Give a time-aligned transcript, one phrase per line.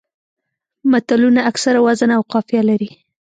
[0.91, 2.89] متلونه اکثره وزن او قافیه لري